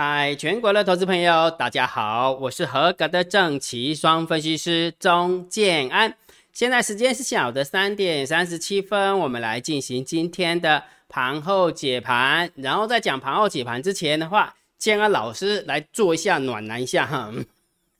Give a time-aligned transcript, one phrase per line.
[0.00, 6.16] 嗨，全国的投资朋友，大家好，我是合格的正奇双分析师钟建安。
[6.52, 12.48] 现在时间是下午的三点三十七分，我们来进行今天的盘后解盘。
[12.54, 17.32] 然后在讲盘后解盘之前的话，建安老师来做一下暖男一下哈。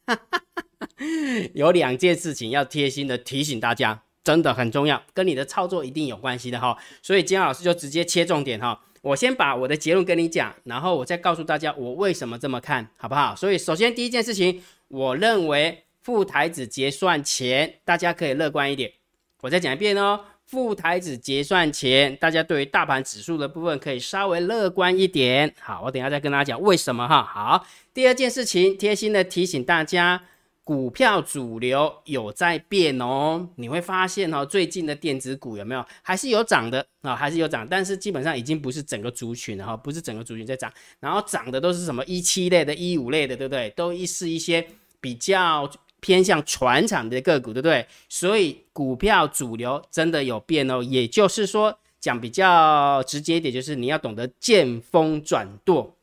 [1.53, 6.79] 有两件事情要贴心的提醒大家，真的很重要，跟你的操作一定有关系的哈。
[7.03, 8.83] 所以建安老师就直接切重点哈。
[9.09, 13.35] 我先把我的结论跟你讲，然后我再告诉大家我为什么这么看好不好？
[13.35, 18.93] 所以首先第一件事情，我认为副台子结算前大家可以乐观一点。
[19.41, 25.55] 我再讲一遍哦，副台子结算前，大家对于大盘指数的部分可以稍微乐观一点。
[25.59, 27.23] 好，我等下再跟大家讲为什么哈。
[27.23, 30.23] 好，第二件事情，贴心的提醒大家。
[30.69, 37.17] 股票主流有在变哦，你会发现哦，最近的电子股有没有还是有涨的啊？
[37.17, 43.71] 还是有涨，但是基本上已经不是整个族群了哈，不是整个族群在涨，然后涨的都是什么一七类的、一五类的，对不对？
[43.71, 44.63] 都是一些
[45.01, 45.67] 比较
[46.01, 47.87] 偏向船厂的个股，对不对？
[48.11, 55.97] 所以股票主流真的有变哦，也就是说讲比较直接一点，就是你要懂得见风转舵，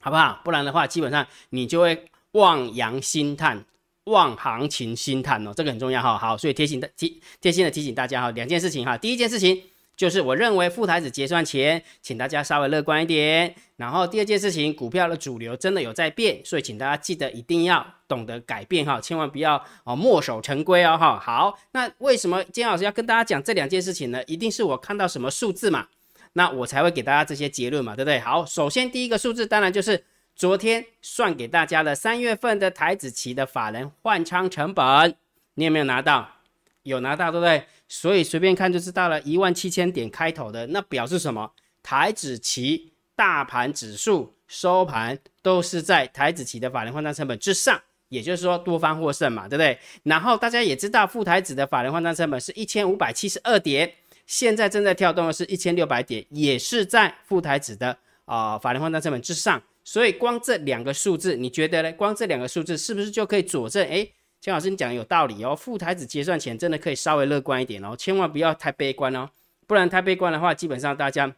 [0.00, 0.40] 好不好？
[0.42, 3.66] 不然的话，基本上你就会望洋兴叹。
[4.10, 6.18] 望行情心叹哦，这个很重要哈。
[6.18, 8.96] 好，所以贴心的提贴心的提醒大家哈，两件事情哈。
[8.96, 9.62] 第一件事情
[9.96, 13.54] 就是我认为副台子结算前，请大家稍微乐观一点。
[13.76, 21.18] 然后第二件事情，股票的主流真的有在变，所以请大家记得一定要懂得改变哈，千万不要哦墨守成规哦哈。
[21.18, 24.22] 好，那为什么金老师要跟大家讲这两件事情呢？
[24.24, 25.86] 一定是我看到什么数字嘛，
[26.34, 28.20] 那我才会给大家这些结论嘛，对不对？
[28.20, 30.04] 好，首先第一个数字当然就是。
[30.40, 35.14] 昨天算给大家的三月份的台子期的法人换仓成本，
[35.52, 36.36] 你有没有拿到？
[36.82, 37.66] 有拿到，对不对？
[37.86, 41.52] 所以随便看就知道了，一万七千点开头的，那表示什么？
[41.82, 49.78] 台子期大盘指数收盘都是在台子期的法人换仓成本之上，也就是说多方获胜嘛，对不对？
[50.04, 53.92] 然后大家也知道，副台子的法人换仓成本是一千五百七十二点，
[54.26, 59.62] 现在正在跳动的是一千六百点，也是在副台子的啊法人换仓成本之上。
[59.82, 61.92] 所以光这两个数字，你觉得呢？
[61.92, 63.86] 光这两个数字是不是就可以佐证？
[63.88, 64.06] 哎，
[64.40, 65.56] 姜老师你讲的有道理哦。
[65.56, 69.28] 副台子结算前真的可以稍微乐观一点哦，千万不要太悲观哦，
[69.66, 71.34] 不然太悲观的话，基本上大家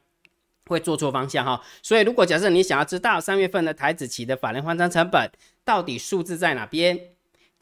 [0.67, 1.63] 会做错方向哈。
[1.83, 5.31] 所以如果假设你想要知道三月份的台子期的法人换仓成本
[5.65, 6.99] 到底数字在哪边？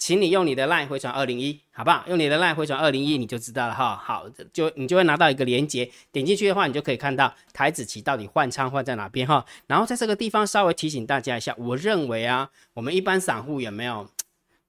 [0.01, 2.03] 请你用你的 line 回传二零一，好不好？
[2.09, 3.95] 用你的 line 回传二零一，你就知道了哈。
[4.03, 9.45] 好，就你就会拿到一个连接，点进去的话，你就可以看到台子棋到底换仓换在哪边哈。
[9.67, 14.09] 然后在这个地方稍微提醒大家一下，我认为啊，我们一般散户有没有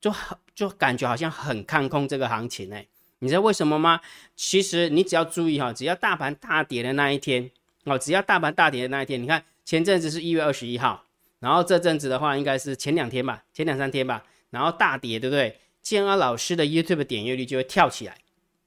[0.02, 0.14] 就
[0.54, 2.76] 就感觉好像很看空这个行情呢？
[3.20, 4.02] 你知道为什么吗？
[4.36, 7.50] 其实你只要注意哈，只要大盘大跌的那一天
[7.86, 11.06] 哦，只要大盘大跌的那一天，你看前阵子是一月二十一号，
[11.40, 14.22] 然后这阵子的话应该是前两天吧，前两三天吧。
[14.52, 15.58] 然后大跌，对不对？
[15.82, 18.16] 建安老师的 YouTube 点阅率就会跳起来，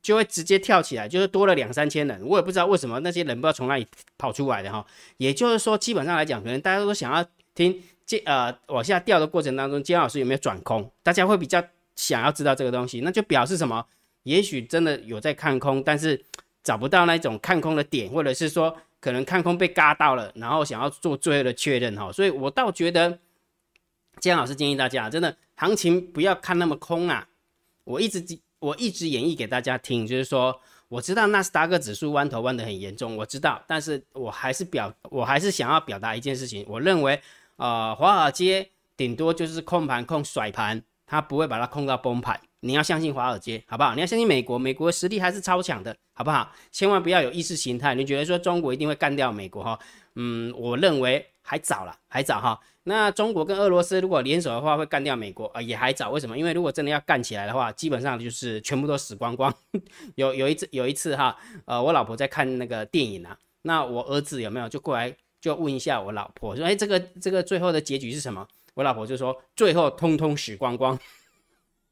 [0.03, 2.21] 就会直接跳起来，就是多了两三千人。
[2.27, 3.87] 我也不知道为什么那些人不知道从哪里
[4.19, 4.85] 跑出来的哈。
[5.19, 7.25] 也就是说，基本上来讲，可能大家都想要
[7.55, 10.91] 听建呃往下掉的过程当中，建安老师有没有转空？
[11.05, 11.63] 大家会比较
[11.95, 13.87] 想要知道这个东西，那就表示什么？
[14.25, 16.21] 也许真的有在看空，但是
[16.65, 22.11] 找不到那种看空的点，或者是说可能看空被嘎到了，然后想要做最后的确认哈。
[22.11, 23.21] 所以我倒觉得。
[24.21, 27.29] 姜老师建议大家，真的行情不要看那么空啊！
[27.85, 28.25] 我一直
[28.59, 30.59] 我一直演绎给大家听，就是说，
[30.89, 37.21] 我知道纳斯达克指数弯头弯得很严重，我知道，但是我还是表，我还是想要表达一件事情，我认为，
[37.57, 42.41] 呃，华尔街顶多就是控盘控甩盘，它不会把它控到崩盘。
[42.61, 43.95] 你要相信华尔街，好不好？
[43.95, 46.51] 你要相信美国，美国实力还是超强的，好不好？
[46.73, 49.79] 千万不要有意识形态，你觉得说中国一定会干掉美国哈？
[50.15, 52.59] 嗯，我认为还早了，还早哈。
[52.87, 56.11] 那中国跟俄罗斯如果联手的话，会干掉美国啊，也还早。
[56.11, 56.37] 为什么？
[56.37, 59.53] 因为如果真的要干起来的话，基本上就是全部都死光光。
[60.17, 61.35] 有有一次有一次哈，
[61.65, 68.47] 呃，我老婆在看那个电影啊，那我儿子有没有就过来就问一下我老婆说，哎，这个这个最后的结局是什么？
[68.75, 70.99] 我老婆就说最后通通死光光。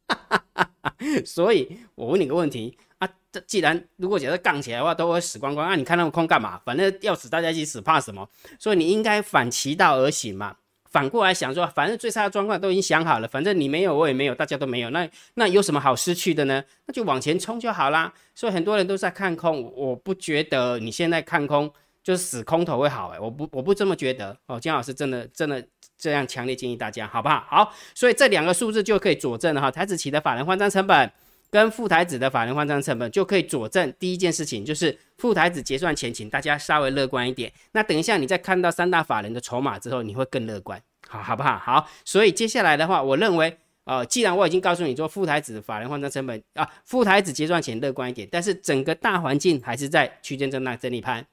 [0.09, 0.45] 哈哈
[0.83, 6.61] 哈所以我问你个问题啊，这既然如果假设杠起来的话都会死光光，那你看那么空干嘛？
[6.67, 8.29] 反正要死大家一起死，怕什么？
[8.59, 10.57] 所以你应该反其道而行嘛。
[10.93, 16.63] 反过来想说，反正最差的状况都已经想好了，反正你没有，我也没有，大家都没有，那那有什么好失去的呢？
[16.87, 18.13] 那就往前冲就好啦。
[18.35, 21.73] 所以很多人都在看空，我不觉得你现在看空
[22.05, 24.61] 就是死空头会好哎，我不我不这么觉得哦。
[24.61, 25.65] 姜老师真的真的
[25.97, 27.45] 这样强烈建议大家，好不好？
[27.49, 29.71] 好，所以这两个数字就可以佐证了哈。
[29.71, 31.11] 台子期的法人换仓成本
[31.53, 37.53] 跟副台子的法人换仓成本就可以佐证第一件事情，就是副台子结算前，请大家稍微乐观一点。
[37.73, 40.83] 那等一下你再看到三大法人的筹码之后，你会更乐观。
[41.07, 41.59] 好好不好？
[41.59, 43.55] 好，所以接下来的话，我认为，
[43.85, 51.27] 呃，既然我已经告诉你说，副台子法人换算成本啊，副台子结算前乐观一点，但是整个大环境还是在区间震荡整理盘，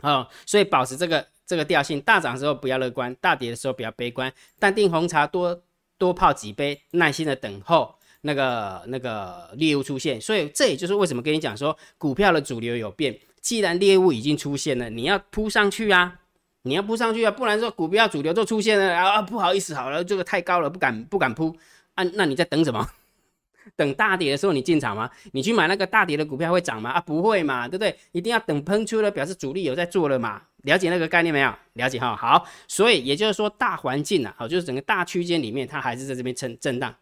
[0.00, 5.60] 哦，所以保持这个这个调性，大涨的时候不要乐观，大跌的时候不要悲观，淡定红茶多
[5.98, 7.95] 多泡几杯，耐心的等候
[8.26, 10.20] 那个那个猎物出现。
[10.20, 16.20] 所以这也就是为什么跟你讲说，股票的主流有变，既然猎物已经出现了，你要扑上去啊。
[16.62, 21.56] 你要扑上去啊，不然说股票主流都出现了啊，不好意思，好了，这个太高了，不敢不敢扑
[21.94, 22.02] 啊。
[22.14, 22.84] 那你在等什么？
[23.76, 25.08] 等大跌的时候你进场吗？
[25.30, 26.90] 你去买那个大跌的股票会涨吗？
[26.90, 27.96] 啊，不会嘛，对不对？
[28.10, 30.42] 一定要等喷出了，表示主力有在做了嘛。
[30.64, 31.54] 了解那个概念没有？
[31.74, 32.16] 了解哈。
[32.16, 36.92] 好，所以也就是说大环境啊，好，就是整个大区间里面它还是在这边震震荡，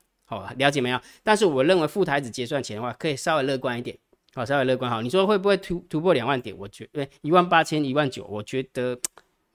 [0.41, 1.01] 好，了解没有？
[1.23, 3.97] 但是我认为副台子结算前的话，可以稍微乐观一点，
[4.35, 5.03] 好，稍微乐观好。
[5.03, 6.57] 你说会不会突突破两万点？
[6.59, 8.99] 我觉得一万八千一万九，我觉得。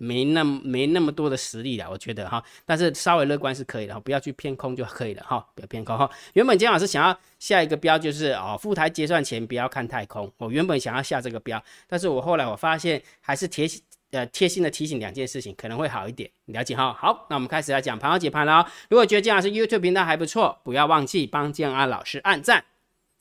[0.02, 6.10] 没那么没那么多的实力了，我觉得哈，但是稍微乐观是可以的，不要去偏空就可以了哈，不要偏空哈。
[6.36, 13.68] 原本姜老师想要下一个标就是哦，副台结算前不要看太空，我原本想要下这个标，但是我后来我发现还是铁
[14.12, 16.94] 呃贴心的提醒两件事情可能会好一点，了解哈。
[16.94, 18.66] 好，那我们开始来讲盘后解盘了。
[18.90, 22.66] 如果觉得姜老师 YouTube 频道还不错，不要忘记帮姜安老师按赞、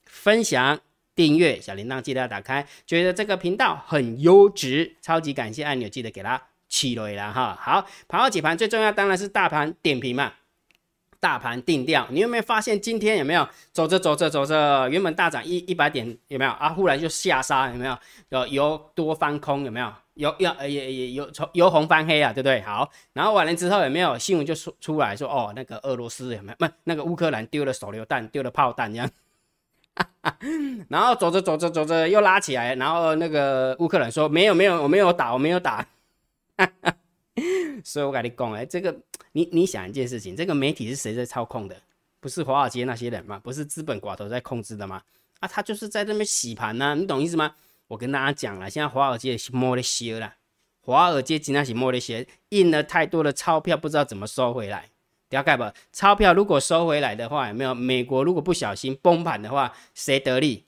[0.04, 0.80] 分享、
[1.14, 2.66] 订阅，小铃铛记得要打开。
[2.86, 6.42] 觉得这个频道很优质，超级感谢按钮记得给他。
[6.70, 10.34] 起来了哈，好，盘后解盘最重要当然是大盘点评嘛，
[11.18, 12.06] 大盘定调。
[12.10, 16.68] 你有没有发现今天有没有走着走着走着，原本大涨一一百点有没有啊？
[16.68, 17.98] 忽然就下杀有没有？
[18.28, 19.90] 有由多翻空有没有？
[20.18, 22.60] 由要也也由从由红翻黑啊，对不对？
[22.62, 26.56] 好，然后完了之后有没有新闻就出出来说哦，那个俄罗斯有没有？
[26.58, 29.08] 不，那个乌克兰丢了手榴弹，丢了炮弹这样。
[30.88, 35.86] 然后走着走着走着又拉起来，然后那个乌克兰说没有没有我没有打我没有打。
[37.84, 38.94] 所以我跟你讲，哎，这个
[39.32, 41.76] 你你想一件事情，这个媒体是谁在操控的？
[42.18, 43.40] 不是华尔街那些人吗？
[43.44, 45.00] 不是资本寡头在控制的吗？
[45.38, 47.54] 啊，他就是在那边洗盘呢，你懂意思吗？
[47.88, 50.34] 我跟大家讲了，现在华尔街摸了些了，
[50.80, 54.90] 华尔街真的是摸了些，印了太多的钞票，不知道怎么收回来。
[55.30, 55.64] 了解不？
[55.92, 57.74] 钞票如果收回来的话，有没有？
[57.74, 60.64] 美国如果不小心崩盘的话，谁得利？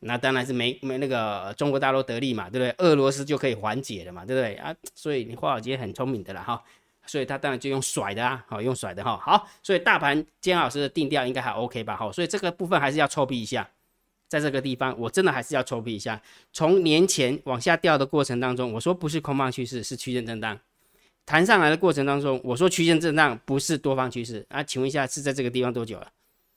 [0.00, 2.86] 那当然是没没那个中国大陆得利嘛，对不对？
[2.86, 4.74] 俄罗斯就可以缓解了嘛，对不对啊？
[4.94, 6.62] 所以你华尔街很聪明的啦哈，
[7.06, 9.16] 所以他当然就用甩的啊，好用甩的哈。
[9.16, 11.96] 好，所以大盘姜老师的定调应该还 OK 吧？
[11.96, 13.66] 好，所以这个部分还是要抽逼一下，
[14.28, 16.20] 在这个地方我真的还是要抽逼一下。
[16.52, 20.56] 从年前往下掉的过程当中，我说不是空方趋势，是区间震荡；
[21.24, 24.62] 弹上来的过程当中，我说区间震荡不是多方趋势啊。
[24.62, 26.10] 请问一下，是在这个地方多久了？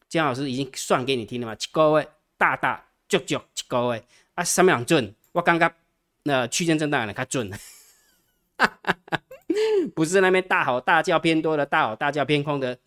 [0.08, 1.56] 姜老师已经算给你听了吗？
[1.72, 2.08] 各位
[2.38, 2.86] 大大。
[3.10, 4.04] 足足一个月
[4.36, 5.12] 啊，什么样准？
[5.32, 5.74] 我刚刚
[6.22, 7.52] 那区间震荡的较准，
[9.96, 12.78] 不是那边大吼大叫偏多的，大吼大叫偏空的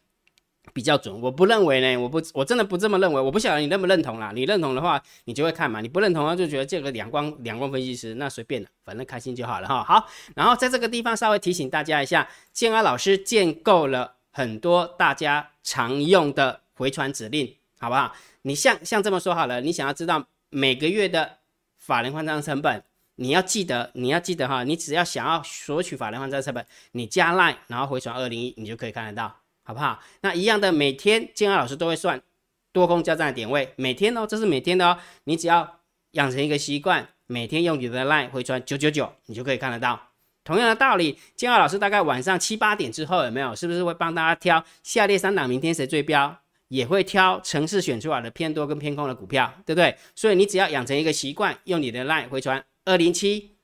[0.73, 1.21] 比较准。
[1.21, 3.21] 我不认为呢，我不，我真的不这么认为。
[3.21, 4.33] 我不晓得你认不认同啦。
[4.35, 9.85] 你认同的话，你就会看嘛；你不认同的话，就觉得这个两光两光分析师那随便了，反正开心就好了哈。
[9.85, 18.15] 好，然后在这个地方稍微提醒大家一下，建安老师建构了很多大家常用的回传指令，好不好？
[18.43, 21.39] 你像像这么说好了，你想要知道每个月的
[21.77, 22.83] 法人换账成本，
[23.17, 30.01] 你要记得，你要记得哈，你只要想要索取法人换账成本，你加 line 然后回传二零一，你就可以看得到，好不好？
[30.21, 32.21] 那一样的，每天建安老师都会算
[32.73, 35.81] 多空交战的点位，每天哦，这是每天的哦，你只要
[36.13, 40.09] 养成一个习惯，每天用你的 line 回传九九九，你就可以看得到。
[40.45, 43.55] 同样的道理，建安老师大概晚上七八点之后有没有？
[43.55, 46.37] 是不是会帮大家挑下列三档明天谁最标？
[46.69, 49.95] 也会挑城市选出来的偏多跟偏空的股票，对不对？
[50.15, 53.57] 所以你只要养成一个习惯，用你的 line 回传二零七、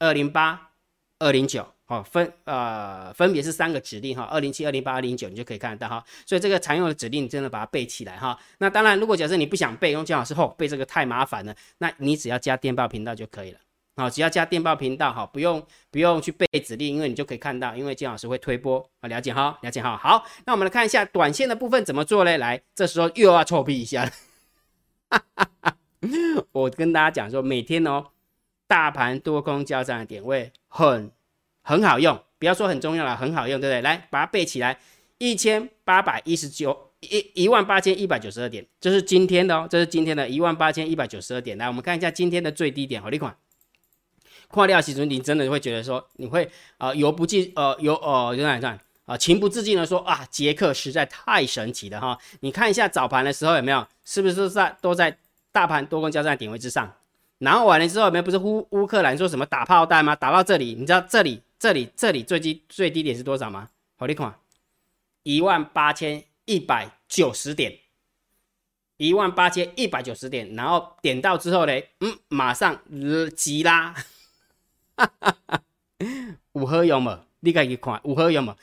[0.00, 0.72] 二零八、
[1.20, 6.04] 二零九，好分呃分别是三个指令哈，二零七、二零八、二零九，你就可以看得到哈。
[6.26, 8.38] 所以这个常用的指令，真的把它背起来哈。
[8.58, 13.58] 那当然，如果假设你不想背，用姜老师后背这个太麻烦了，那你只要加电报频道就可以了。
[13.96, 19.96] 好，只要加电报频道，哈，不用不用去背指令，因为你就可以看到，因为金老师会推播啊，了解哈，了解哈。
[19.96, 22.36] 好，那我们来看一下短线的部分怎么做嘞？
[22.36, 24.12] 来，这时候又要臭屁一下了，
[26.52, 28.04] 我跟大家讲说，每天哦，
[28.66, 31.10] 大盘多空交战的点位很
[31.68, 33.82] 很好用，不要说很重要了，很好用，对不对？
[33.82, 34.80] 来，把它背起来，
[35.18, 41.58] 一千八百一十九一一万八千一百九十二点，这是今天的哦，这是今天的一万八千一百九十二点。
[41.58, 43.36] 来，我们看一下今天的最低点，好，你看。
[44.50, 52.18] 跨掉其实你真的会觉得说，你会啊由不尽呃由呃有哪算啊情不自禁的说啊，杰克实在太神奇了哈！
[52.40, 55.18] 你看一下早盘的时候有没有，是不是在都在
[55.52, 56.90] 大盘多空交战点位之上？
[57.40, 60.16] 然后完了之后有没有不是乌乌克兰说什么打炮弹吗？
[60.16, 63.68] 打到这里，你知道这里这里这里最低最低点是多少吗？
[63.96, 64.38] 好，你看，
[65.24, 67.78] 一万八千一百九十点，
[68.96, 72.80] 一万八千一百九十点，然后点到之后呢，嗯，马上
[73.34, 73.92] 急拉，
[74.96, 75.62] 哈哈哈，
[76.52, 77.18] 五合有冇？
[77.40, 78.54] 你可以看五合有冇？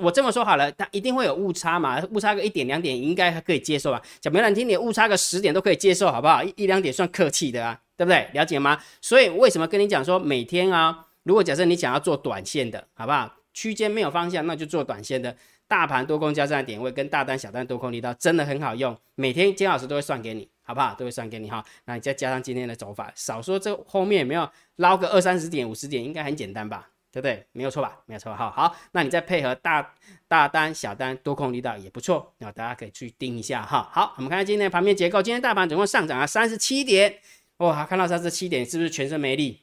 [0.00, 2.00] 我这么说好了，它一定会有误差嘛？
[2.10, 4.00] 误差个一点两点，应该还可以接受吧？
[4.20, 6.42] 讲没难听点，误差个十点都可以接受，好不好？
[6.42, 8.28] 一一两点算客气的啊，对不对？
[8.34, 8.80] 了解吗？
[9.00, 13.28] 所以为什么跟你讲说每天啊，如果假设你想要做短线的，好不好？
[13.52, 15.36] 区间没有方向，那就做短线的。
[15.66, 20.94] 大盘多空交战点位跟大单小单多空力道真的很好用，每天金老师都会算给你，好不好？
[20.94, 21.64] 都会算给你哈。
[21.86, 26.88] 那你再加上今天的走法，少说这后面有没有捞个二三十点、五十点，应该很简单吧？
[27.10, 27.44] 对不对？
[27.50, 27.98] 没有错吧？
[28.06, 28.48] 没有错哈。
[28.54, 29.92] 好，那你再配合大
[30.28, 33.88] 大单、小单、多空力道也不错，那大家可以去盯一下哈。
[33.90, 35.20] 好，我们看看今天的盘面结构。
[35.20, 37.18] 今天大盘总共上涨了三十七点，
[37.56, 39.62] 哇，看到三十七点是不是全身没力？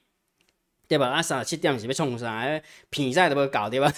[0.94, 1.08] 对吧？
[1.08, 2.46] 啊，三十七点是被冲啥？
[2.92, 3.92] 比赛都不搞对吧？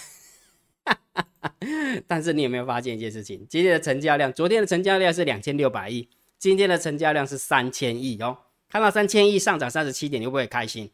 [2.08, 3.46] 但是你有没有发现一件事情？
[3.50, 8.38] 今天的成交量，昨天的成交量是两千六百亿，今天的成交量是三千亿哦。
[8.70, 10.90] 看到三千亿上涨三十七点，你会不会开心？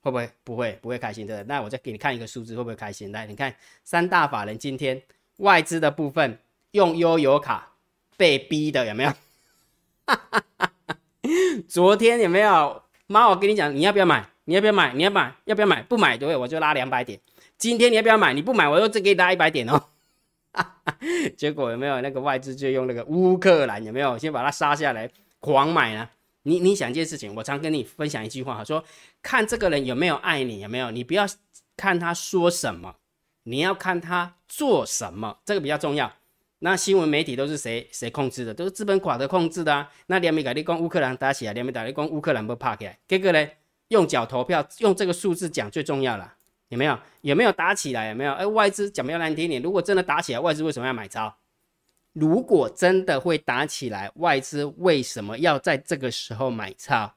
[0.00, 1.44] 会不会不会不会开心的？
[1.44, 3.12] 那我再给你看一个数字，会不会开心？
[3.12, 3.54] 来，你看
[3.84, 5.02] 三大法人今天
[5.36, 6.38] 外资的部分
[6.70, 7.72] 用悠游卡
[8.16, 9.12] 被逼的有没有？
[11.68, 12.82] 昨天有没有？
[13.06, 14.31] 妈，我跟你讲，你要不要买？
[14.44, 14.92] 你要不要买？
[14.94, 15.34] 你要买？
[15.44, 15.82] 要不要买？
[15.82, 16.36] 不买对不对？
[16.36, 17.20] 我就拉两百点。
[17.58, 18.32] 今天你要不要买？
[18.32, 19.82] 你不买，我又再给你拉一百点哦。
[21.36, 25.08] 结果有没有那个外资就用那个乌克兰有没有先把它杀下来
[25.40, 26.08] 狂买呢？
[26.42, 28.84] 你你想一件事情，我常跟你分享一句话，说
[29.22, 30.90] 看这个人有没有爱你，有没有？
[30.90, 31.24] 你不要
[31.76, 32.96] 看他说什么，
[33.44, 36.12] 你要看他做什么，这个比较重要。
[36.58, 38.52] 那新闻媒体都是谁谁控制的？
[38.52, 39.90] 都是资本寡头控制的啊。
[40.06, 43.48] 那联美改立讲乌克兰打起来，联美打立讲乌克兰不怕起来，这个呢
[43.92, 46.34] 用脚投票，用这个数字讲最重要了，
[46.68, 46.98] 有没有？
[47.20, 48.08] 有没有打起来？
[48.08, 48.32] 有没有？
[48.32, 51.32] 哎，外资讲比较难听点，如果真的打起来，外资为什么要买超？
[52.14, 57.12] 如果真的会打起来，外资为什么要在这个时候买超？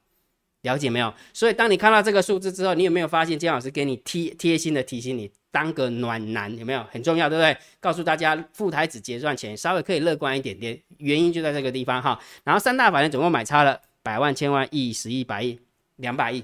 [0.62, 1.14] 了解没有？
[1.34, 7.56] 所以当你看到这个数字之后，你有没有发现姜老师给你贴贴心的提醒你，当个暖男有没有很重要，对不对？
[7.80, 12.20] 告诉大家，副台子结算前稍微可以乐观一点点，原因就在这个地方哈。
[12.44, 15.60] 然后三大法人总共买差了百万、千万、亿、十亿、百亿、
[15.98, 16.44] 两百亿、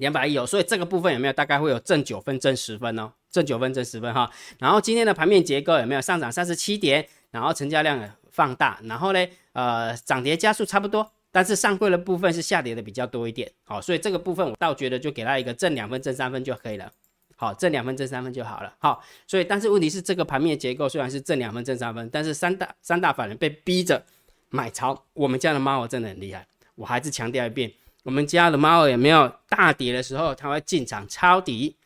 [0.00, 0.44] 两百亿哦。
[0.44, 3.12] 所以这个部分有没有大概会有正九分、正十分哦？
[3.30, 4.28] 正九分、正十分哈。
[4.58, 7.06] 然后今天的盘面结构有没有上涨三十七点？
[7.30, 7.96] 然后成交量
[8.32, 16.90] 放大，然后呢，呃，涨跌加速差不多，但是上柜的部分是下跌的比较多一点，好，所以这个部分我倒觉得就给他一个正两分、正三分就可以了，
[17.36, 24.04] 好，正两分、正三分就好了，好，所以但是问题是这个盘面结构虽然是正两分、正三分，但是三大三大法人被逼着
[24.48, 27.72] 买超，我们家的猫真的很厉害，我还是强调一遍，
[28.04, 31.76] 我们家的猫有没有大跌的时候，它会进场抄底，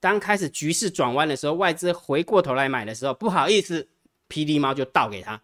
[0.00, 3.88] 当开始局势转弯的时候，外资回过头来买的时候，不好意思。
[4.26, 5.40] 霹雳猫就倒给他，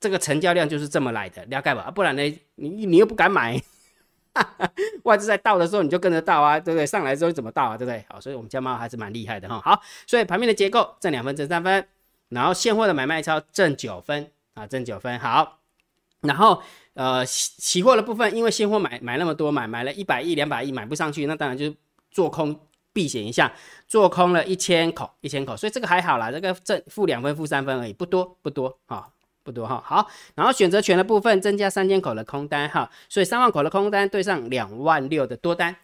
[0.00, 1.90] 这个成交量就是这么来的，了解吧？
[1.92, 2.22] 不然呢，
[2.56, 3.58] 你你又不敢买，
[5.04, 6.84] 外资在倒的时候你就跟着倒啊，对不对？
[6.84, 8.04] 上来之后怎么倒啊，对不对？
[8.08, 9.60] 好，所以我们家猫还是蛮厉害的哈。
[9.64, 11.86] 好，所以盘面的结构正两分正三分，
[12.28, 15.18] 然后现货的买卖超挣九分啊，挣九分。
[15.20, 15.60] 好，
[16.20, 16.62] 然后
[16.96, 21.76] 呃期货的部分，因为现货买买那么多，买买了一百亿、两百亿买不上去，那当然就是
[22.10, 22.58] 做空。
[22.96, 23.52] 避险一下，
[23.86, 29.12] 做空了一千口，一千口，所以这个还好啦，这个正负两分、负三分而已，不多不多哈，
[29.42, 29.82] 不多哈。
[29.84, 35.76] 好，然后选择权的部分增加三千口的空单哈，所以三万口的空单对上两万六的多单，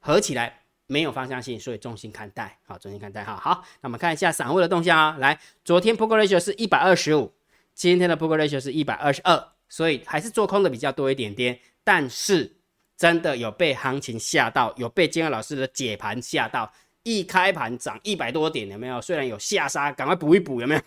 [0.00, 3.36] 合起来没有方向性，所以重心看待，好，重心看待哈。
[3.40, 7.32] 好，那我们看一下散户的动向啊，来，昨天 Poker Ratio 是一百二十五，
[7.74, 12.54] 今天的 Poker Ratio 是一百二十二，所以还是做空的比较多一点点，但是。
[12.98, 18.98] 真的有被行情吓到，有被金二老师的解盘吓到，一开盘涨一百多点，有没有？
[19.02, 20.80] 虽然有下杀，赶快补一补，有没有？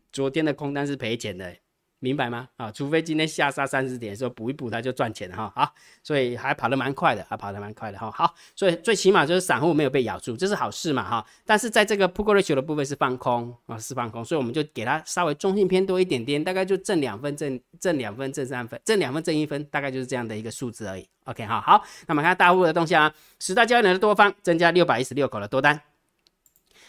[0.12, 1.56] 昨天的空单是赔钱的。
[1.98, 2.46] 明白吗？
[2.56, 5.52] 啊，除非今天下杀三十点的时候补一补，它就赚钱了哈。
[5.56, 8.10] 好，所以还跑得蛮快的，还跑得蛮快的哈。
[8.10, 11.26] 好，所以最起码就是散户没有被咬住，这是好事嘛哈。
[11.44, 21.08] 但是在这个 put ratio 的部分是放空啊，是放空，所以我们就给它稍微中性偏多一点点，大概就挣两分、挣挣两分、挣三分、挣两分、挣一分，大概就是这样的一个数字而已。
[21.24, 25.80] OK 哈，好，那么看大户的动向啊，十大交易人的多方增加六百一十六口的多单。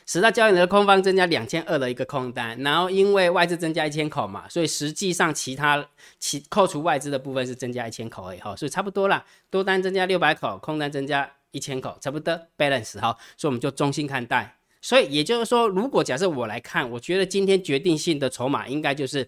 [0.07, 5.85] 十大交易人的空方增加两千二的一个空单，然后因为外资增加一千口嘛，所以实际上其他
[6.17, 14.55] 其扣除外资的部分是增加一千口而已哈，所以差不多啦，多单增加六百口，空单增加一千口，差不多 balance 哈，所以我们就中性看待。
[14.79, 19.27] 所以也就是说，如果假设我来看，我觉得今天决定性的筹码应该就是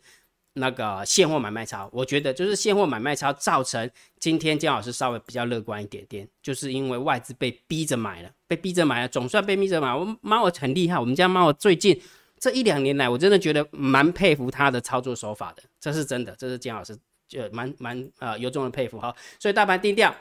[0.53, 3.89] 那个现货买卖超，我觉得就是现货买卖超造成
[4.19, 9.93] 今天姜老师稍微比较乐观一点点，就是因为外资被逼着买了，被逼着买了，总算被逼着买。
[9.93, 12.01] 我猫我很厉害，我们家猫我最近
[12.39, 19.15] 这一两年来，我真的觉得蛮佩服他的操作手法的，这是真的，这是姜老师就蛮蛮呃由衷的佩服哈。
[19.39, 20.13] 所以大盘定调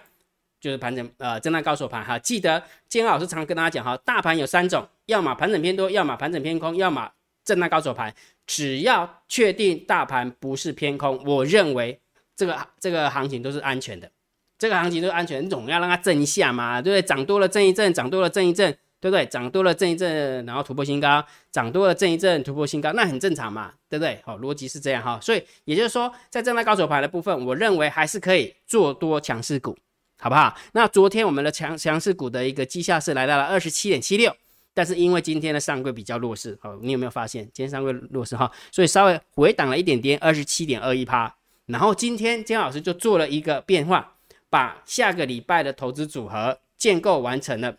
[0.60, 7.10] 就是盘整呃震荡高手盘哈，记得姜老师常跟大家讲哈，大盘有三种，要么盘整偏多，要么盘整偏空，要么
[7.44, 8.14] 震荡高手盘。
[8.48, 12.00] 只要确定大盘不是偏空，我认为
[12.34, 14.10] 这个这个行情都是安全的，
[14.58, 17.06] 这个行情都是安全，你总要让它震一下嘛，对不对？
[17.06, 19.26] 涨多了震一震，涨多了震一震，对不对？
[19.26, 24.18] 涨多了震一震，然后突破新高，涨多了震一震，突破新高，那很正常嘛，对不对？
[24.24, 29.76] 好，逻辑是这样哈，所以也就是说，在震荡高手盘的部分，我认为还是可以做多强势股，
[30.18, 30.56] 好不好？
[30.72, 34.34] 那昨天我们的强强势股的一个绩效是来到了二十七点七六。
[34.78, 38.48] 但是因为今天的上柜比较弱势，好，你有没有发现今天上柜弱势哈？
[38.70, 41.34] 所以稍微回档了一点点，二十七点二一趴。
[41.66, 44.14] 然后今天姜老师就做了一个变化，
[44.48, 47.78] 把下个礼拜的投资组合建构完成了。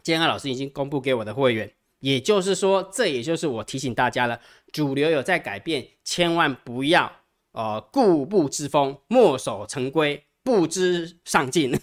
[0.00, 4.38] 建安老师已经公布给我的会员，也就是说，这也就是我提醒大家了，
[4.70, 7.10] 主流有在改变，千万不要
[7.50, 11.76] 呃固步自封，墨守成规，不知上进。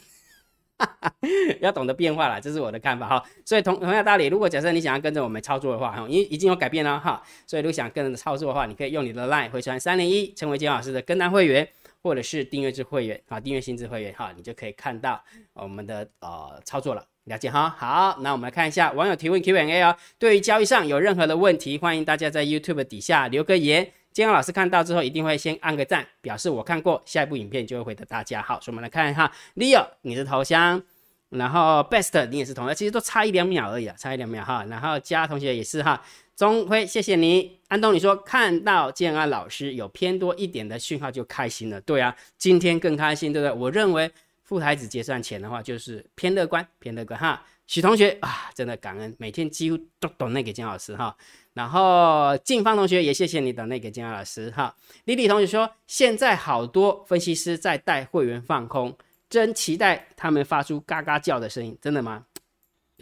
[1.59, 3.23] 要懂得变化了，这是我的看法哈。
[3.45, 7.21] 所以同同样道理，如果假设你想要跟着我们操作的话，哈，因已经有改变了哈。
[7.45, 11.67] 所以如果想跟着操作的话，你可以用你的 line 回传三零一，成为金老师的跟单会员，
[12.01, 17.03] 或者是订阅制会员啊，订阅薪资会员哈，你就可以看到我们的呃操作了。
[17.25, 17.69] 了解哈。
[17.77, 19.95] 好，那我们来看一下网友提问 Q&A 哦。
[20.17, 23.91] 对于交易上有任何的问题，欢迎大家在 YouTube 底下留个言。
[24.11, 28.41] 金阳老师看到之后一定会先按个赞，表示我看过，下一部影片就会回答大家。
[28.41, 30.81] 好，所以我们来看一下，Leo 你是头像，
[31.29, 34.65] 然后 Best 你也是同样，其实都差一两秒而已啊，差一两秒哈。
[34.65, 36.03] 然后嘉同学也是哈，
[36.35, 43.55] 钟辉谢谢你，安东你说看到建安老师有偏多一点的讯号就开心了，对啊，今天更开心，对不对？
[43.55, 44.11] 我认为
[44.43, 47.45] 富台子结算前的话就是偏乐观，偏乐观哈。
[47.67, 51.15] 许同学啊，真的感恩，每天几乎都懂那个金老师哈。
[51.59, 54.73] 然后静芳同学也谢谢你的那个金老师哈。
[55.03, 58.97] 丽丽同学说，现在好多分析师在带会员放空，
[59.29, 62.23] 真期待他们发出嘎嘎叫的声音，真的吗？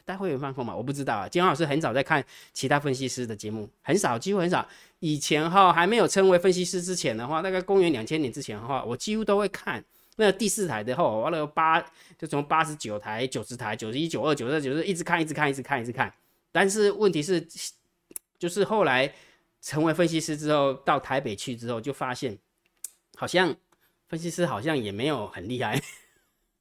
[0.03, 0.75] 带会员放空吗？
[0.75, 1.29] 我不知道啊。
[1.29, 4.67] 金老师很少在看其他分析师的节目，很少，几乎很少。
[5.01, 9.83] 以前哈还没有称为分析师之前的话，大概公元两千年之前的话，我几乎都会看。
[10.15, 11.79] 那第四台的后，完了八
[12.17, 16.11] 就从八十九台、九十台、九十一、九二、九二、九十，一直看，一直看，一直看，一直看。
[16.51, 17.45] 但是问题是，
[18.39, 19.13] 就是后来
[19.61, 22.37] 成为分析师之后，到台北去之后，就发现
[23.15, 23.55] 好像
[24.07, 25.81] 分析师好像也没有很厉害。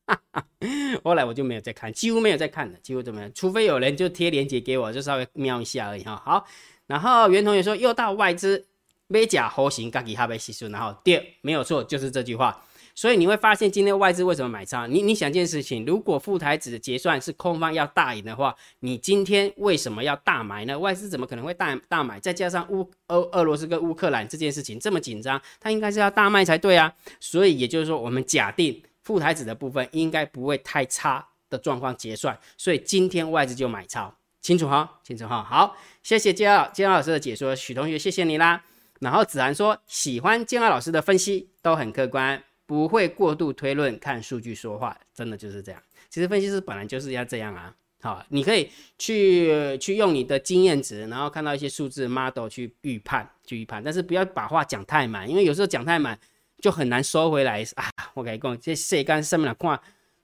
[1.03, 3.31] 后来我就没有再看，几乎没有再看了，几乎怎么样？
[3.35, 6.17] 除非有人就贴链接给我，就稍微瞄一下而已哈。
[6.25, 6.47] 好，
[6.87, 8.67] 然后袁同学说又到外资
[9.09, 12.66] 买假猴型，刚给他被洗出，然后第二没有错，就是这句话。
[12.97, 14.87] 所以你会发现今天外资为什么买超？
[14.87, 20.79] 你你想件事情，如果富台指结算是空方要大赢的话，你今天为什么要大买呢？
[20.79, 22.19] 外资怎么可能会大大买？
[22.19, 26.91] 再加上乌俄俄罗斯跟乌克兰这件事情这么紧张，它应该是要大卖才对啊。
[27.21, 35.01] 所以也就是说，我们假定富台指的部分应该不会太差的状况结算，所以今天外资就买超，清楚哈？
[35.05, 35.45] 清楚哈？
[35.45, 38.63] 好，谢谢金二金二老师的解说，许同学谢谢你啦。
[39.01, 42.43] 然后子涵说喜欢金二老师的分析，都很客观。
[42.67, 45.81] 不会过度推论，看数据说话，真的就是这样。
[46.11, 47.75] 其实分析师本来就是要这样啊。
[48.03, 56.17] 好，你可以去去用你的经验值，然后看到一些数字 model 去预判，去预判，但是不要把话讲太满，因为有时候讲太满
[56.61, 57.89] 就很难收回来啊。
[58.15, 59.71] 我跟你讲，这世间上面看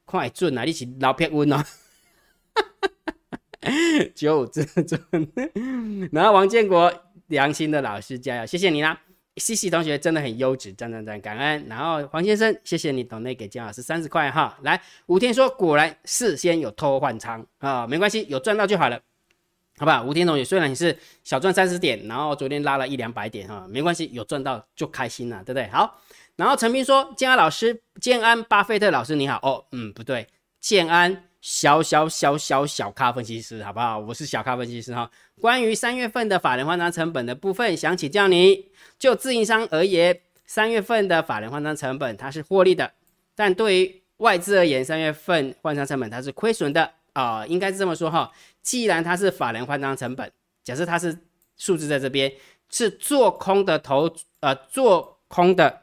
[0.06, 1.64] 看会准啊，你是老偏温哦。
[4.14, 5.00] 就这准。
[6.12, 6.92] 然后王建国，
[7.28, 9.00] 良心的老师加油，谢谢你啦。
[9.36, 11.66] 西西同学真的很优质，赞赞赞，感恩。
[11.68, 14.58] 然后黄先生，谢谢你懂内给姜老师三十块哈。
[14.62, 19.00] 来，吴天说果然事先有偷换仓啊，没关系，有赚到就好了，
[19.78, 20.02] 好吧？
[20.02, 25.66] 吴天同学，虽然你是小赚三十点，然后昨天拉了一两百点哈，没关系，有赚到就开心了，对不对？
[25.68, 26.00] 好，
[26.36, 30.28] 然后陈斌说，建安老师，建安巴菲特老师你好哦，嗯，不对，
[30.60, 31.24] 建安。
[31.42, 33.98] 小小小小小咖分析师，好不好？
[33.98, 35.10] 我是小咖分析师哈。
[35.40, 42.92] 关于三月份的法人换仓成本的部分，想请教你，就自营商而言，三月份的法人换仓成本它是获利的，
[43.34, 48.30] 但对于外资而言，三月份换仓成本它是亏损的啊，应该是这么说哈。
[48.62, 50.30] 既然它是法人换仓成本，
[50.62, 51.18] 假设它是
[51.56, 52.32] 数字在这边，
[52.70, 55.82] 是做空的投呃做空的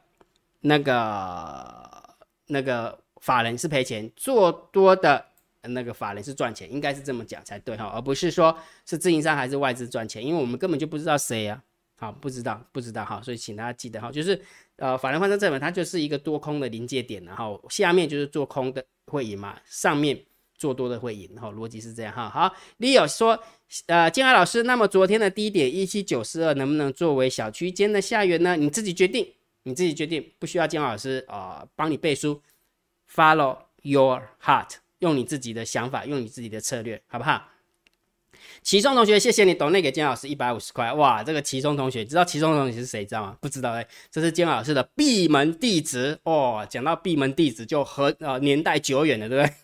[0.61, 2.15] 那个
[2.47, 5.25] 那个法人是赔钱，做多的。
[5.63, 11.61] 那个法人是赚钱，应该是这么讲才对哈，而不是说是自营商还是外资赚钱，因为我们根本就不知道谁啊，
[11.97, 14.41] 好，不知道，不知道哈，所以请大家记得哈，就是
[14.77, 20.17] 呃，法人换算这本它就是一个多空的临界点，然后下面就是做空的会赢嘛，上面
[20.55, 22.29] 做多的会赢，哈，逻辑是这样哈。
[22.29, 23.37] 好，Leo 说，
[23.87, 28.55] 呃，金海老师，那么昨天的低点一七九四二能不能作为小区间的下缘呢？
[28.55, 32.41] 你自己决定，你自己决定，不需要金海老师啊帮你背书
[33.13, 37.49] ，Follow your heart，用你自己的想法，用你自己的策略，好不好？
[38.61, 43.37] 其中同学，谢谢你懂那给金老师一百五十块，哇，这个其中同学知道其中同学是谁知道吗？
[43.39, 46.65] 不知道哎，这是金老师的闭门弟子哦。
[46.69, 49.55] 讲到闭门弟子就很呃年代久远了，对不对？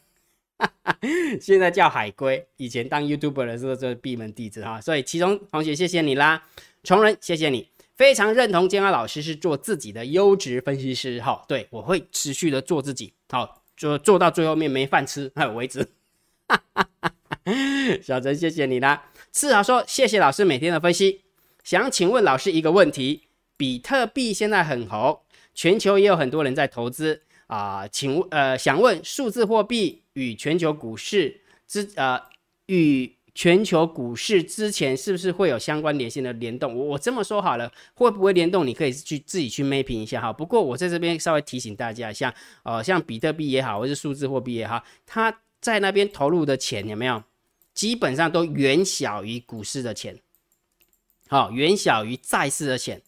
[1.42, 4.80] 现在叫海龟，以前当 YouTuber 的时候就是闭门弟子哈。
[4.80, 6.44] 所以其中同学谢谢你啦，
[6.84, 11.44] 穷人谢谢你，非常认同金老师是做自己的优质分析师哈。
[11.48, 15.88] 对我会持续的做自己，好，就做到最后面没饭吃 为止。
[18.02, 19.10] 小陈，谢谢你啦。
[19.32, 21.22] 次豪说：“谢谢老师每天的分析。
[21.64, 23.24] 想请问老师一个问题：
[23.58, 25.20] 比特币现在很红，
[25.54, 27.88] 全球也有很多人在投资啊。
[27.88, 32.22] 请，呃，想问数字货币与全球股市之呃
[32.68, 36.76] 与全球股市之前是不是会有相关联性的联动？
[36.76, 38.66] 我我这么说好了，会不会联动？
[38.66, 40.34] 你可以去自己去 mapping 一下哈。
[40.34, 47.22] 不过我在这边稍微提醒大家一下，呃，像比特币也好，或是数字货币也好，它在那边投入的钱有没有？”
[47.76, 50.18] 基本上都远小于股市的钱，
[51.28, 53.02] 好，远小于债市的钱，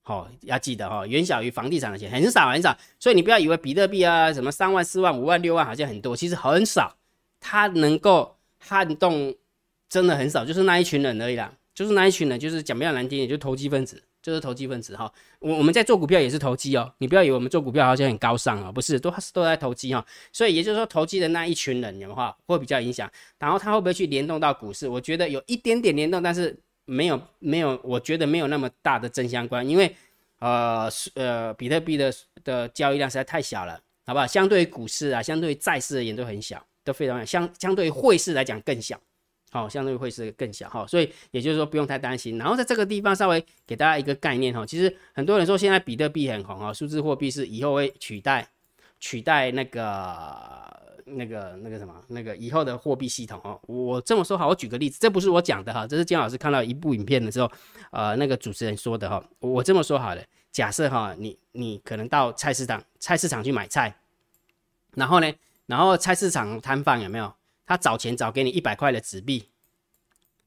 [0.00, 6.96] 好，要记得哈，远小于房地产的钱，很少很少，所以你不要以为比特币啊，什么三万、四万、五万、六万好像很多，其实很少，
[7.40, 9.34] 它能够撼动
[9.88, 14.02] 真的很少，就是那一群人而已啦，就是那一群人，就是讲比较难听，也就投机分子。
[14.20, 24.88] 就是投机分子哈，我我们在做股票也是投机哦，你不要以为我们做股票好像很高尚啊，不是，都是都在投机哈，所以也就是说投机的那一群人的话会比较影响，然后他会不会去联动到股市？
[24.88, 29.94] 我觉得有一点点联动，但是没有没有，我觉得没有那么大的正相关，因为
[30.40, 34.26] 呃呃比特币的的交易量实在太小了，好不好？
[34.26, 39.00] 相对于股市啊，相对于债市而言都很小，都非常小，相相对于汇市来讲更小。
[39.50, 42.36] 好，相对于汇市更小哈，所以也就是说不用太担心。
[42.36, 48.46] 然后在这个地方稍微给大家一个概念哈，其实很多人说现在比特币很红啊，数字货币是以后会取代
[49.00, 53.58] 取代那个那个那个什么那个以后的货币系统哦。
[53.66, 57.50] 我这么说好，我举个例子，这不是我讲的哈，这是姜老师看到一部影片的时候，
[57.90, 59.24] 呃，那个主持人说的哈。
[59.38, 63.96] 我这么说好了，假设哈，你你可能到菜市场菜市场去买菜，
[64.94, 65.32] 然后呢，
[65.68, 67.32] 然后菜市场摊贩有没有？
[67.64, 69.50] 他找钱找给你一百块的纸币，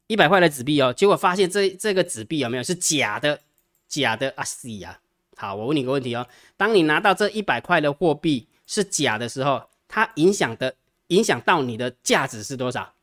[0.08, 3.40] 一百块的纸币哦，结果发现这这个纸币有没有是假的？
[3.88, 4.44] 假的啊！
[4.44, 5.00] 是呀。
[5.38, 10.74] 好，我问你个问题哦，当你拿到这一百块的货币是假的时候，它影响的
[11.08, 12.94] 影响到你的价值是多少？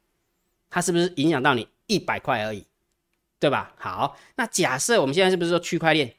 [0.68, 2.66] 它是不是影响到你一百块而已？
[3.38, 3.72] 对吧？
[3.78, 6.16] 好，那假设我们现在是不是说区块链？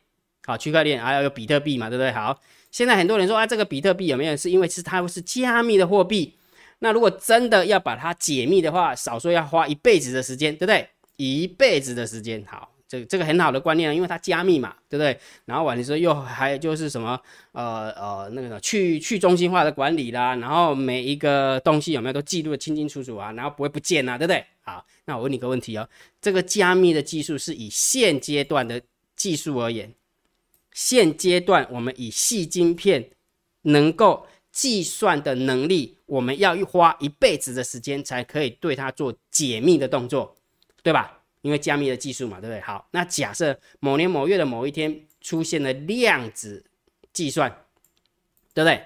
[0.49, 2.11] 好，区块链还要有比特币嘛，对不对？
[2.11, 6.33] 好，现在很多人说啊，这个比特币有没有是因为是它是加密的货币？
[6.79, 10.89] 那如果真的要把它解密的话，少说要花一辈子的时间，对不对？
[11.17, 15.15] 一辈子的时间，好，这这个很好的观念因为它加密嘛，对不对？
[15.45, 17.19] 然后完了之后又还就是什么，
[17.51, 24.43] 呃呃，那个什么去去中心化的管理啦，然后每一个东西有没有都记录的清清楚楚啊，然后不会不见啊，对不对？
[24.61, 25.87] 好，那我问你个问题哦，
[26.19, 28.81] 这个加密的技术是以现阶段的
[29.15, 29.93] 技术而言，
[30.79, 33.09] 现阶段我们以细晶片
[33.63, 34.25] 能够。
[34.51, 40.35] 计算的能力，我们要花一辈子的时间才可以对它做解密的动作，
[40.81, 41.21] 对吧？
[41.43, 42.59] 因为加密的技术嘛，对不对？
[42.61, 46.65] 好，那假设某年某月的某一天出现了量子
[47.13, 47.49] 计算，
[48.53, 48.83] 对不对？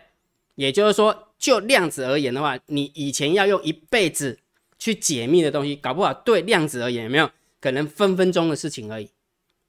[0.56, 4.38] 也就是说，就量子而言的话，你以前要用一辈子
[4.77, 9.10] 去解密的东西，搞不好对量子而言，有没有可能分分钟的事情而已？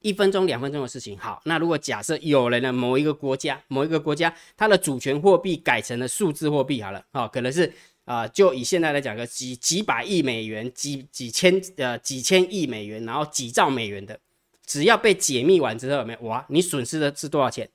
[0.04, 7.72] 一分钟、两分钟的事情，好，那如果假设有人呢，某一个国家、某一个国家，它的主权货币改成了数字货币，好了，哦，可能是
[8.04, 14.20] 啊，就以现在来讲个几几百亿美元、几几千呃几千亿美元，然后几兆美元的，
[14.66, 17.66] 只要被解密完之后，没有哇，你损失的是多少钱？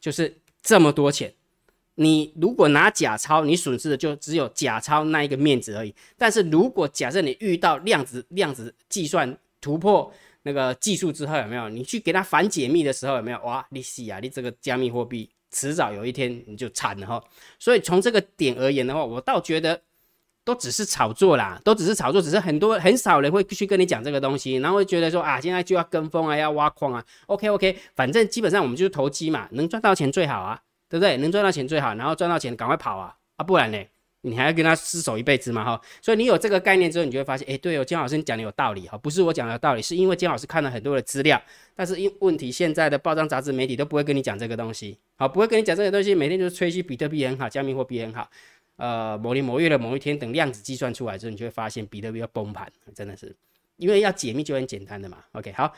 [0.00, 1.32] 就是这么多钱。
[1.94, 5.94] 你如果拿假钞，你损失的就只有假钞那一个面子而已。
[6.16, 10.10] 但是如果假设你遇到量子量子计算突破，
[10.42, 11.68] 那个技术之后有没有？
[11.68, 13.38] 你去给他反解密的时候有没有？
[13.42, 14.18] 哇，你死啊！
[14.20, 17.22] 你这个加密货币迟早有一天你就惨了哈。
[17.58, 19.82] 所以从这个点而言的话，我倒觉得
[20.44, 27.04] 都只是炒作啦，都只是炒作，只是很多很少人会去跟你讲这个东西，然后会觉得说啊，现在就要跟风啊，要挖矿啊。
[27.26, 31.16] OK OK，反正基本上我们就是投机嘛，能赚到钱最好啊，对不对？
[31.18, 33.78] 能赚到钱最好，然后赚到钱赶快跑啊啊，不然呢？
[34.22, 35.64] 你还要跟他厮守一辈子吗？
[35.64, 41.42] 哈，所以你有这个概念之后，你就会发现，哎，对哦，姜老师你讲的有道理哈，不是我讲的有道理，是因为姜老师看了很多的资料，
[41.74, 48.30] 但是因问题现在的报章杂志媒体都不会跟你讲这个东西，好，不会跟你讲这个东西，每天就是吹嘘比特币很好，加密货币很好，
[48.76, 53.34] 呃，某年某月的某一天，等量子计算出来之后，你就会发现比特币要崩盘，真的是，
[53.76, 55.16] 因为要解密就很简单的嘛。
[55.32, 55.72] OK，好，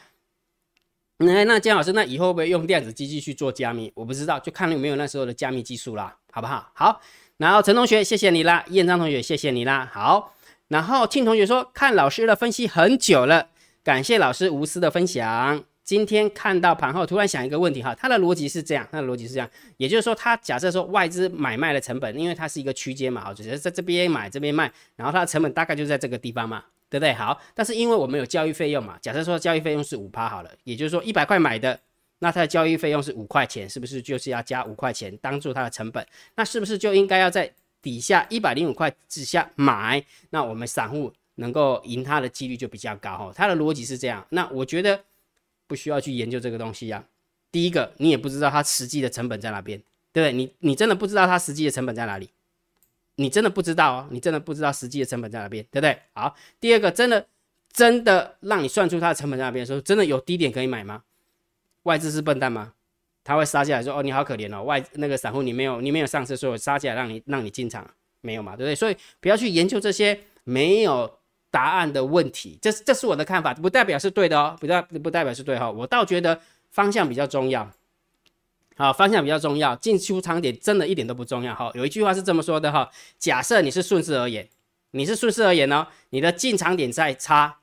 [1.19, 3.93] 那那姜老师，那以后会不会用量子机器去做加密？
[3.95, 6.69] 我不知道，就看有没有那时候的加密技术啦，好不好？
[6.75, 7.01] 好。
[7.39, 9.91] 然后陈同学，谢谢你啦，燕章同学，谢谢你啦。
[9.93, 10.35] 好，
[10.69, 13.49] 然后庆同学说看老师的分析很久了，
[13.83, 15.65] 感谢老师无私的分享。
[15.83, 27.13] 今天看到盘后，突然想一个问题哈，他的逻辑是这样，他的逻辑是这样，也就是说，他假设说外资买卖的成本，因为它是一个区间嘛，好，就是在这边买这边卖，然后它的成本大概就在这个地方嘛，对不对？
[27.15, 31.81] 好，但是因为我们有交易费用嘛，假设说交易费用是五趴好了，也就是说一百块买的。
[32.23, 36.07] 那它的交易费用是五块钱，是不是就是要加五块钱当做它的成本？
[36.37, 40.05] 那是不是就应该要在底下一百零五块之下买？
[40.31, 43.33] 那我们散户能够赢它的几率就比较高哈。
[43.35, 44.25] 它的逻辑是这样。
[44.31, 45.03] 那我觉得
[45.67, 47.05] 不需要去研究这个东西呀。
[47.51, 49.77] 第一个，你也不知道它实际的成本在哪边，
[50.13, 50.33] 对不对？
[50.33, 52.31] 你你真的不知道它实际的成本在哪里？
[53.17, 55.99] 你真的不知道哦，你真的不知道实际的成本在哪边，对不对？
[56.15, 57.27] 好，第二个，真的
[57.73, 61.03] 真的让你算出它的成本在哪边的时候，真的有低点可以买吗？
[61.85, 62.75] 外资是笨蛋吗？
[63.25, 67.89] 他会杀下来说：“哦，你好可怜哦，外那个散户你没有你没有上车，所以我杀下来让你让你进场，
[68.21, 68.75] 没有嘛，对不对？
[68.75, 71.19] 所以不要去研究这些没有
[71.49, 75.71] 答案的问题，这是这是我的看法，不代表是对的哦，不代不代表是对哈。
[75.71, 76.41] 我倒觉得
[76.73, 77.71] 方向比较重要，
[78.75, 81.71] 好，方向比较重要，进出场点真的一点都不重要哈。
[81.75, 82.91] 有一句话是这么说的哈：
[83.21, 84.49] 假设你是顺势而言，
[84.91, 87.59] 你是顺势而言哦，你的进场点再差，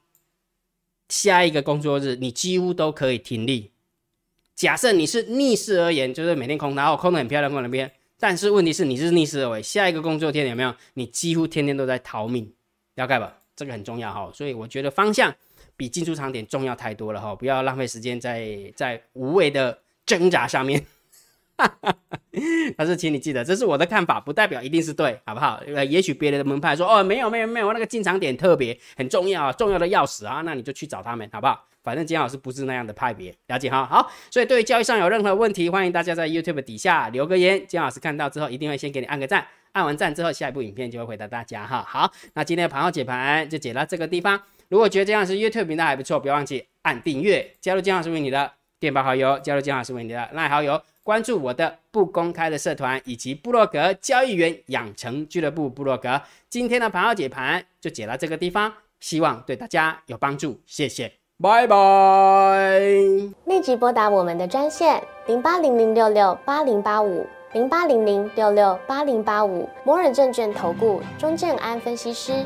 [1.10, 3.71] 下一个工作日你几乎都可以停利。”
[4.59, 7.89] 假设你是逆势而言，就是每天空它，哦，空的很漂亮，空那边。
[8.19, 10.75] 但是问题是你是逆势而为，下一个工作天有没有？
[10.95, 12.51] 你几乎天天都在逃命，
[12.95, 13.37] 了解吧？
[13.55, 14.29] 这个很重要哈。
[14.33, 15.33] 所以我觉得方向
[15.77, 20.85] 比进出场点重要太多了哈，不要浪费时间在在无谓的挣扎上面。
[22.77, 25.61] 但是请你记得，这是我的看法，不代表一定是对，好不好？
[25.75, 31.65] 呃，也许别人的门派说，哦，没有没有没有，那个进场点特别很重要，重要的要死啊，那你就去找他们，好不好？
[31.81, 33.85] 反正金老师不是那样的派别，了解哈。
[33.85, 41.83] 好，所以对于交易上有任何问题，欢迎大家在 YouTube 底下留个言，金老师看到之后一定会先给你按个赞，按完赞之后，下一部影片就会回答大家哈。
[41.87, 44.39] 好，那今天的盘后解盘就解到这个地方。
[44.67, 56.21] 如果觉得金老师 YouTube 频道还不错，不要忘记按订阅，加入金老师为你的电报好友，加入金老师为你的赖好友，关注我的不公开的社团以及部落格交易员养成俱乐部部落格。
[56.47, 61.11] 今天的盘后解盘就解到这个地方，希望对大家有帮助，谢谢。
[61.41, 62.79] 拜拜！
[63.45, 72.45] 立即拨打我们的专线零八零零六六八零八五零八零零六六八零八五摩尔证券投顾钟正安分析师。